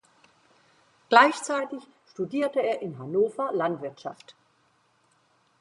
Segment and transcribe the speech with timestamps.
[1.09, 4.35] Gleichzeitig studierte er in Hannover Landwirtschaft.